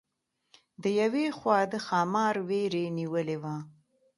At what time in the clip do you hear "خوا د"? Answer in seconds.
1.37-1.73